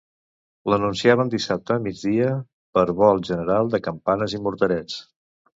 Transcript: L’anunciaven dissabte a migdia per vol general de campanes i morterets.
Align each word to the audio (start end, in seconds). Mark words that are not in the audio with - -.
L’anunciaven 0.73 1.29
dissabte 1.33 1.75
a 1.75 1.77
migdia 1.87 2.31
per 2.79 2.87
vol 3.03 3.23
general 3.31 3.73
de 3.77 3.85
campanes 3.89 4.37
i 4.39 4.45
morterets. 4.49 4.99